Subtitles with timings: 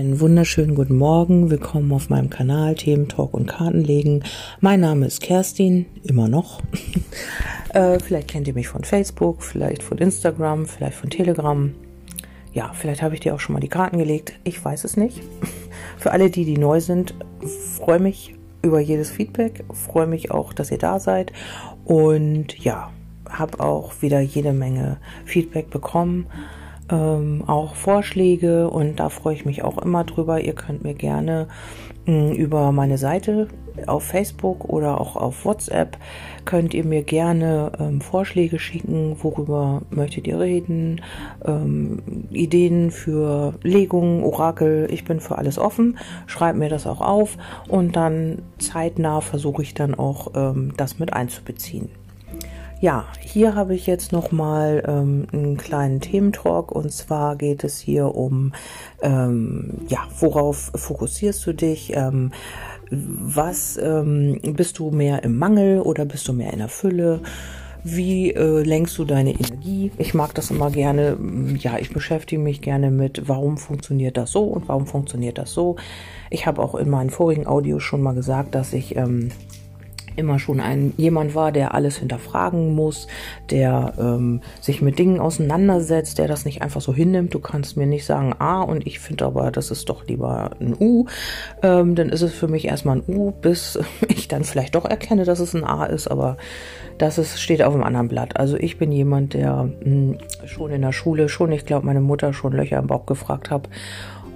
[0.00, 1.50] Einen wunderschönen guten Morgen.
[1.50, 4.24] Willkommen auf meinem Kanal Themen Talk und Kartenlegen.
[4.60, 6.62] Mein Name ist Kerstin, immer noch.
[7.74, 11.74] äh, vielleicht kennt ihr mich von Facebook, vielleicht von Instagram, vielleicht von Telegram.
[12.54, 14.32] Ja, vielleicht habe ich dir auch schon mal die Karten gelegt.
[14.42, 15.20] Ich weiß es nicht.
[15.98, 17.14] Für alle, die, die neu sind,
[17.76, 19.64] freue mich über jedes Feedback.
[19.74, 21.30] Freue mich auch, dass ihr da seid.
[21.84, 22.90] Und ja,
[23.28, 26.26] habe auch wieder jede Menge Feedback bekommen
[26.90, 30.40] ähm, auch Vorschläge und da freue ich mich auch immer drüber.
[30.40, 31.48] Ihr könnt mir gerne
[32.06, 33.48] mh, über meine Seite
[33.86, 35.96] auf Facebook oder auch auf WhatsApp
[36.44, 41.00] könnt ihr mir gerne ähm, Vorschläge schicken, worüber möchtet ihr reden,
[41.44, 44.88] ähm, Ideen für Legungen, Orakel.
[44.90, 45.98] Ich bin für alles offen.
[46.26, 47.36] Schreibt mir das auch auf
[47.68, 51.90] und dann zeitnah versuche ich dann auch ähm, das mit einzubeziehen.
[52.80, 58.14] Ja, hier habe ich jetzt nochmal ähm, einen kleinen Thementalk und zwar geht es hier
[58.14, 58.54] um,
[59.02, 61.94] ähm, ja, worauf fokussierst du dich?
[61.94, 62.32] Ähm,
[62.90, 67.20] was ähm, bist du mehr im Mangel oder bist du mehr in der Fülle?
[67.84, 69.92] Wie äh, lenkst du deine Energie?
[69.98, 71.18] Ich mag das immer gerne.
[71.58, 75.76] Ja, ich beschäftige mich gerne mit, warum funktioniert das so und warum funktioniert das so.
[76.30, 79.30] Ich habe auch in meinen vorigen Audios schon mal gesagt, dass ich ähm,
[80.16, 83.06] immer schon ein jemand war, der alles hinterfragen muss,
[83.50, 87.34] der ähm, sich mit Dingen auseinandersetzt, der das nicht einfach so hinnimmt.
[87.34, 90.74] Du kannst mir nicht sagen A und ich finde aber, das ist doch lieber ein
[90.78, 91.06] U.
[91.62, 95.24] Ähm, dann ist es für mich erstmal ein U, bis ich dann vielleicht doch erkenne,
[95.24, 96.36] dass es ein A ist, aber
[96.98, 98.36] das ist, steht auf einem anderen Blatt.
[98.36, 102.00] Also ich bin jemand, der mh, hm, schon in der Schule, schon, ich glaube, meine
[102.00, 103.68] Mutter schon Löcher im Bauch gefragt habe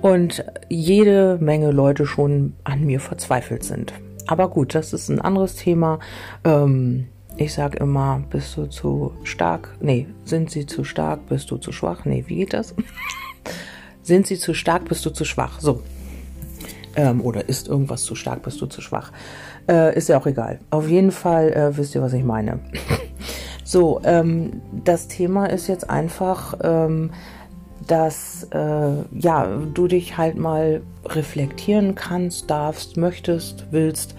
[0.05, 3.95] und jede Menge Leute schon an mir verzweifelt sind.
[4.27, 5.99] Aber gut, das ist ein anderes Thema.
[6.45, 9.77] Ähm, ich sage immer, bist du zu stark?
[9.81, 11.27] Nee, sind sie zu stark?
[11.29, 12.05] Bist du zu schwach?
[12.05, 12.75] Nee, wie geht das?
[14.03, 14.85] sind sie zu stark?
[14.85, 15.61] Bist du zu schwach?
[15.61, 15.83] So.
[16.97, 18.43] Ähm, oder ist irgendwas zu stark?
[18.43, 19.11] Bist du zu schwach?
[19.69, 20.61] Äh, ist ja auch egal.
[20.71, 22.61] Auf jeden Fall äh, wisst ihr, was ich meine.
[23.65, 27.11] so, ähm, das Thema ist jetzt einfach, ähm,
[27.87, 34.15] dass äh, ja, du dich halt mal reflektieren kannst, darfst, möchtest, willst,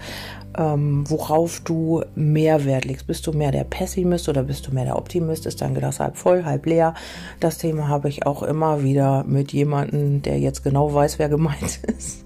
[0.56, 3.06] ähm, worauf du mehr Wert legst.
[3.06, 5.46] Bist du mehr der Pessimist oder bist du mehr der Optimist?
[5.46, 6.94] Ist dein Glas halb voll, halb leer?
[7.40, 11.80] Das Thema habe ich auch immer wieder mit jemandem, der jetzt genau weiß, wer gemeint
[11.98, 12.24] ist.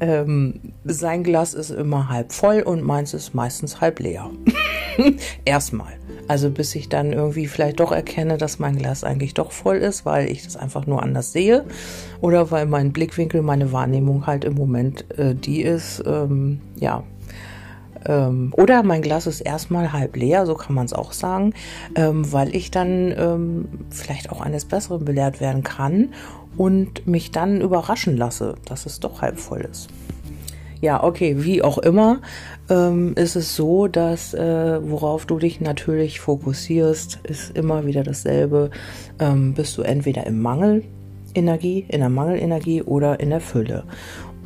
[0.00, 4.30] Ähm, sein Glas ist immer halb voll und meins ist meistens halb leer.
[5.44, 5.94] Erstmal.
[6.26, 10.06] Also bis ich dann irgendwie vielleicht doch erkenne, dass mein Glas eigentlich doch voll ist,
[10.06, 11.64] weil ich das einfach nur anders sehe
[12.20, 17.04] oder weil mein Blickwinkel, meine Wahrnehmung halt im Moment äh, die ist, ähm, ja.
[18.06, 21.54] Ähm, oder mein Glas ist erstmal halb leer, so kann man es auch sagen,
[21.94, 26.10] ähm, weil ich dann ähm, vielleicht auch eines Besseren belehrt werden kann
[26.56, 29.88] und mich dann überraschen lasse, dass es doch halb voll ist.
[30.80, 32.20] Ja, okay, wie auch immer,
[32.68, 38.70] ähm, ist es so, dass äh, worauf du dich natürlich fokussierst, ist immer wieder dasselbe.
[39.18, 40.84] Ähm, bist du entweder im Mangel
[41.34, 43.84] Energie, in der Mangelenergie oder in der Fülle.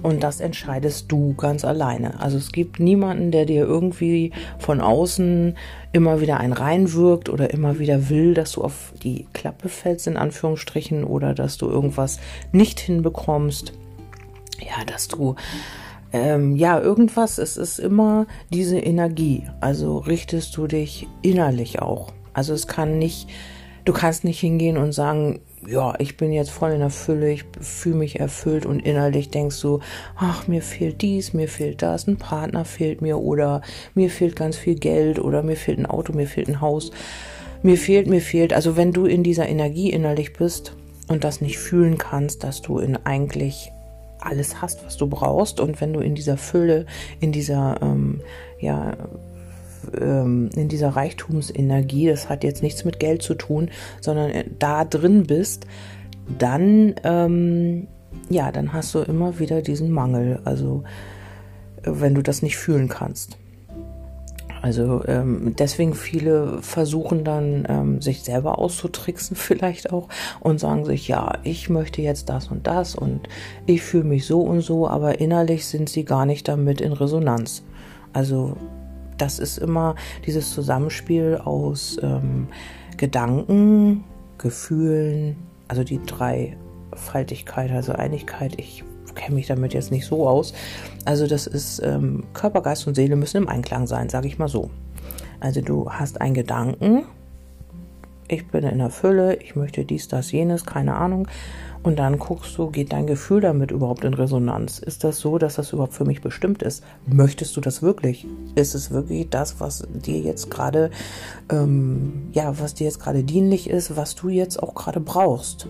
[0.03, 2.20] Und das entscheidest du ganz alleine.
[2.20, 5.56] Also es gibt niemanden, der dir irgendwie von außen
[5.92, 10.16] immer wieder ein reinwirkt oder immer wieder will, dass du auf die Klappe fällst, in
[10.16, 12.20] Anführungsstrichen, oder dass du irgendwas
[12.53, 13.72] nicht hinbekommst.
[14.60, 15.34] Ja, dass du
[16.12, 19.44] ähm, ja, irgendwas, es ist immer diese Energie.
[19.60, 22.12] Also richtest du dich innerlich auch.
[22.32, 23.28] Also es kann nicht,
[23.84, 27.44] du kannst nicht hingehen und sagen, ja, ich bin jetzt voll in der Fülle, ich
[27.60, 29.80] fühle mich erfüllt und innerlich denkst du,
[30.16, 33.60] ach, mir fehlt dies, mir fehlt das, ein Partner fehlt mir oder
[33.94, 36.90] mir fehlt ganz viel Geld oder mir fehlt ein Auto, mir fehlt ein Haus,
[37.62, 38.54] mir fehlt, mir fehlt.
[38.54, 40.72] Also wenn du in dieser Energie innerlich bist
[41.08, 43.70] und das nicht fühlen kannst, dass du in eigentlich
[44.20, 45.60] alles hast, was du brauchst.
[45.60, 46.86] Und wenn du in dieser Fülle,
[47.20, 48.20] in dieser, ähm,
[48.58, 48.96] ja,
[50.00, 53.71] ähm, in dieser Reichtumsenergie, das hat jetzt nichts mit Geld zu tun,
[54.01, 55.66] sondern äh, da drin bist,
[56.39, 57.89] dann, ähm,
[58.28, 60.41] ja, dann hast du immer wieder diesen Mangel.
[60.45, 60.84] Also,
[61.83, 63.39] äh, wenn du das nicht fühlen kannst.
[64.60, 70.09] Also ähm, deswegen viele versuchen dann ähm, sich selber auszutricksen vielleicht auch
[70.41, 73.28] und sagen sich, ja, ich möchte jetzt das und das und
[73.66, 77.63] ich fühle mich so und so, aber innerlich sind sie gar nicht damit in Resonanz.
[78.13, 78.57] Also
[79.18, 79.94] das ist immer
[80.26, 82.48] dieses Zusammenspiel aus ähm,
[82.97, 84.04] Gedanken,
[84.38, 85.36] Gefühlen,
[85.68, 88.54] also die Dreifaltigkeit, also Einigkeit.
[88.59, 88.84] Ich
[89.15, 90.54] kenne mich damit jetzt nicht so aus.
[91.04, 94.48] Also das ist ähm, Körper, Geist und Seele müssen im Einklang sein, sage ich mal
[94.48, 94.70] so.
[95.41, 97.04] Also du hast einen Gedanken,
[98.28, 101.28] ich bin in der Fülle, ich möchte dies, das, jenes, keine Ahnung.
[101.83, 104.78] Und dann guckst du, geht dein Gefühl damit überhaupt in Resonanz?
[104.78, 106.83] Ist das so, dass das überhaupt für mich bestimmt ist?
[107.07, 108.27] Möchtest du das wirklich?
[108.57, 110.91] Ist es wirklich das, was dir jetzt gerade,
[111.51, 115.69] ähm, ja, was dir jetzt gerade dienlich ist, was du jetzt auch gerade brauchst?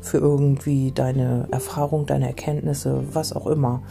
[0.00, 3.82] Für irgendwie deine Erfahrung, deine Erkenntnisse, was auch immer.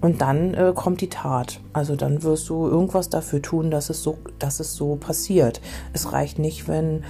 [0.00, 1.60] Und dann äh, kommt die Tat.
[1.72, 5.60] Also dann wirst du irgendwas dafür tun, dass es so, dass es so passiert.
[5.92, 7.02] Es reicht nicht, wenn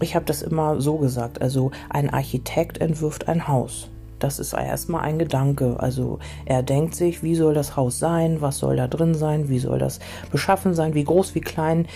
[0.00, 3.88] ich habe das immer so gesagt, also ein Architekt entwirft ein Haus.
[4.18, 5.76] Das ist erstmal ein Gedanke.
[5.78, 9.58] Also er denkt sich, wie soll das Haus sein, was soll da drin sein, wie
[9.58, 10.00] soll das
[10.30, 11.86] beschaffen sein, wie groß, wie klein,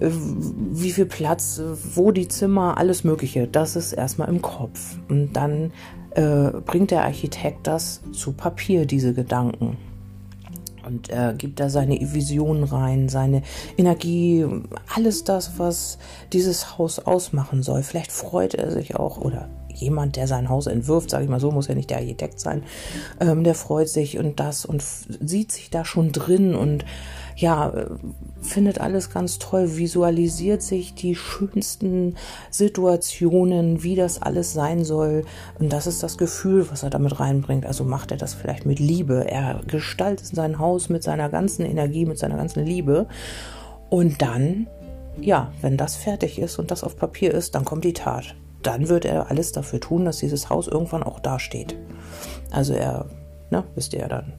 [0.00, 1.60] äh, wie viel Platz,
[1.94, 3.46] wo die Zimmer, alles Mögliche.
[3.46, 4.98] Das ist erstmal im Kopf.
[5.08, 5.72] Und dann
[6.10, 9.76] äh, bringt der Architekt das zu Papier, diese Gedanken
[10.86, 13.42] und er gibt da seine Vision rein, seine
[13.76, 14.46] Energie,
[14.94, 15.98] alles das, was
[16.32, 17.82] dieses Haus ausmachen soll.
[17.82, 21.50] Vielleicht freut er sich auch oder jemand, der sein Haus entwirft, sage ich mal so,
[21.50, 22.62] muss ja nicht der Architekt sein,
[23.20, 26.84] ähm, der freut sich und das und sieht sich da schon drin und
[27.36, 27.72] ja,
[28.40, 32.16] findet alles ganz toll, visualisiert sich die schönsten
[32.50, 35.24] Situationen, wie das alles sein soll.
[35.58, 37.66] Und das ist das Gefühl, was er damit reinbringt.
[37.66, 39.28] Also macht er das vielleicht mit Liebe.
[39.28, 43.06] Er gestaltet sein Haus mit seiner ganzen Energie, mit seiner ganzen Liebe.
[43.90, 44.68] Und dann,
[45.20, 48.34] ja, wenn das fertig ist und das auf Papier ist, dann kommt die Tat.
[48.62, 51.76] Dann wird er alles dafür tun, dass dieses Haus irgendwann auch dasteht.
[52.50, 53.06] Also er,
[53.50, 54.32] ne, wisst ihr ja dann,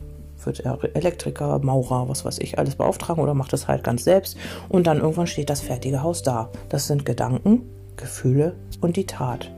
[0.45, 4.38] wird er Elektriker, Maurer, was weiß ich, alles beauftragen oder macht es halt ganz selbst.
[4.69, 6.50] Und dann irgendwann steht das fertige Haus da.
[6.69, 7.63] Das sind Gedanken,
[7.95, 9.51] Gefühle und die Tat.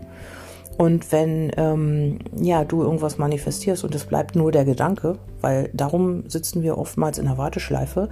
[0.77, 6.29] Und wenn ähm, ja du irgendwas manifestierst und es bleibt nur der Gedanke, weil darum
[6.29, 8.09] sitzen wir oftmals in der Warteschleife,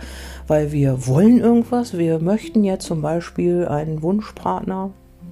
[0.47, 4.89] weil wir wollen irgendwas, wir möchten jetzt zum Beispiel einen Wunschpartner,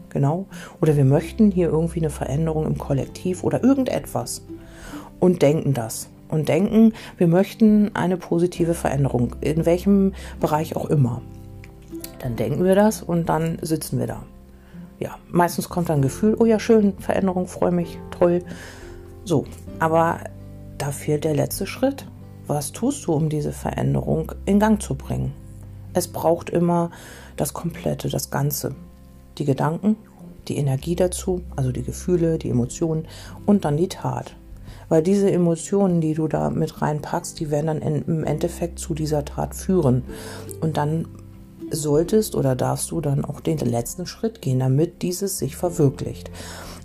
[0.10, 0.46] genau,
[0.80, 4.44] oder wir möchten hier irgendwie eine Veränderung im Kollektiv oder irgendetwas
[5.20, 11.22] und denken das und denken, wir möchten eine positive Veränderung, in welchem Bereich auch immer.
[12.20, 14.24] Dann denken wir das und dann sitzen wir da.
[15.00, 18.44] Ja, meistens kommt dann ein Gefühl, oh ja, schön, Veränderung, freue mich, toll.
[19.26, 19.46] So,
[19.80, 20.22] aber
[20.78, 22.08] da fehlt der letzte Schritt.
[22.48, 25.34] Was tust du, um diese Veränderung in Gang zu bringen?
[25.94, 26.90] Es braucht immer
[27.38, 28.76] das Komplette, das Ganze.
[29.38, 29.98] Die Gedanken,
[30.48, 33.08] die Energie dazu, also die Gefühle, die Emotionen
[33.46, 34.36] und dann die Tat.
[34.94, 39.26] Weil diese Emotionen, die du da mit reinpackst, die werden dann im Endeffekt zu dieser
[39.26, 40.04] Tat führen.
[40.62, 41.08] Und dann
[41.72, 46.30] solltest oder darfst du dann auch den letzten Schritt gehen, damit dieses sich verwirklicht.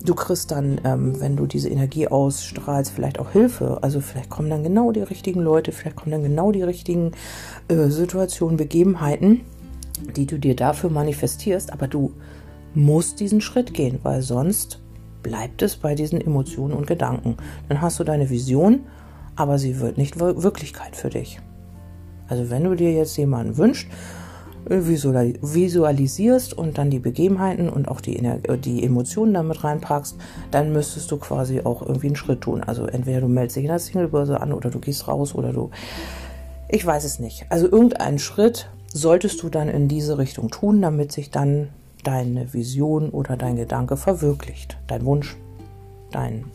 [0.02, 3.76] Du kriegst dann, ähm, wenn du diese Energie ausstrahlst, vielleicht auch Hilfe.
[3.82, 7.12] Also vielleicht kommen dann genau die richtigen Leute, vielleicht kommen dann genau die richtigen
[7.69, 9.43] äh, Situationen, Begebenheiten,
[10.16, 11.75] die du dir dafür manifestierst.
[11.75, 12.14] Aber du
[12.72, 14.81] musst diesen Schritt gehen, weil sonst
[15.23, 17.37] bleibt es bei diesen Emotionen und Gedanken.
[17.69, 18.81] Dann hast du deine Vision,
[19.37, 21.41] aber sie wird nicht Wirklichkeit für dich.
[22.29, 23.88] Also wenn du dir jetzt jemanden wünschst,
[24.69, 28.20] äh, visualisierst und dann die Begebenheiten und auch die,
[28.65, 30.17] die Emotionen damit reinpackst,
[30.50, 32.62] dann müsstest du quasi auch irgendwie einen Schritt tun.
[32.62, 35.70] Also entweder du meldest dich in der Singlebörse an oder du gehst raus oder du,
[36.69, 37.47] ich weiß es nicht.
[37.49, 41.69] Also irgendeinen Schritt solltest du dann in diese Richtung tun, damit sich dann
[42.08, 44.79] deine Vision oder dein Gedanke verwirklicht.
[44.86, 45.36] Dein Wunsch,
[46.10, 46.46] dein,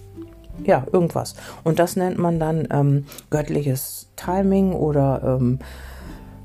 [0.64, 1.36] ja, irgendwas.
[1.64, 5.60] Und das nennt man dann ähm, göttliches Timing oder ähm,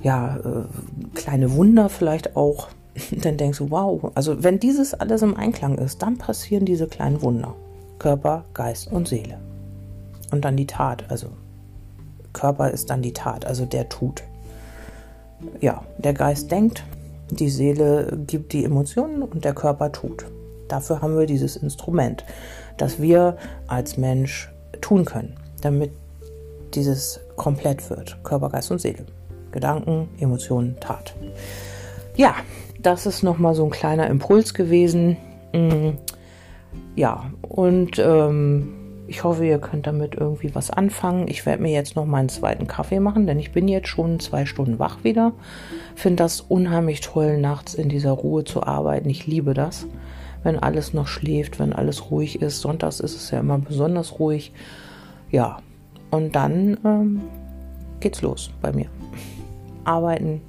[0.02, 2.68] ja, äh, kleine Wunder vielleicht auch.
[3.22, 7.22] Dann denkst du, wow, also wenn dieses alles im Einklang ist, dann passieren diese kleinen
[7.22, 7.54] Wunder.
[7.98, 9.38] Körper, Geist und Seele.
[10.30, 11.28] Und dann die Tat, also
[12.32, 14.22] Körper ist dann die Tat, also der tut.
[15.60, 16.84] Ja, der Geist denkt,
[17.30, 20.25] die Seele gibt die Emotionen und der Körper tut.
[20.68, 22.25] Dafür haben wir dieses Instrument,
[22.76, 25.90] das wir als Mensch tun können, damit
[26.75, 28.23] dieses komplett wird.
[28.23, 29.06] Körper, Geist und Seele.
[29.50, 31.14] Gedanken, Emotionen, Tat.
[32.16, 32.35] Ja,
[32.80, 35.16] das ist nochmal so ein kleiner Impuls gewesen.
[35.52, 35.90] Mm,
[36.94, 38.77] ja, und ähm,
[39.08, 41.28] ich hoffe, ihr könnt damit irgendwie was anfangen.
[41.28, 44.44] Ich werde mir jetzt noch meinen zweiten Kaffee machen, denn ich bin jetzt schon zwei
[44.44, 45.32] Stunden wach wieder.
[45.96, 49.08] Finde das unheimlich toll, nachts in dieser Ruhe zu arbeiten.
[49.08, 49.86] Ich liebe das,
[50.42, 52.60] wenn alles noch schläft, wenn alles ruhig ist.
[52.60, 54.52] Sonntags ist es ja immer besonders ruhig.
[55.30, 55.58] Ja,
[56.10, 57.22] und dann ähm,
[58.00, 58.90] geht's los bei mir.
[59.84, 60.42] Arbeiten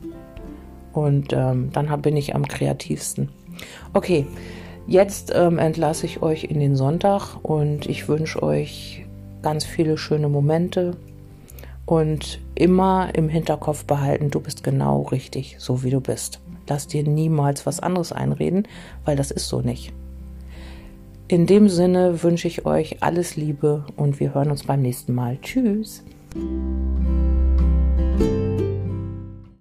[0.92, 3.30] und ähm, dann bin ich am kreativsten.
[3.94, 4.28] Okay,
[4.90, 9.06] Jetzt ähm, entlasse ich euch in den Sonntag und ich wünsche euch
[9.44, 10.98] ganz viele schöne Momente
[11.86, 16.40] und immer im Hinterkopf behalten, du bist genau richtig, so wie du bist.
[16.68, 18.68] Lass dir niemals was anderes einreden,
[19.06, 19.94] weil das ist so nicht.
[21.28, 25.38] In dem Sinne wünsche ich euch alles Liebe und wir hören uns beim nächsten Mal.
[25.40, 26.04] Tschüss.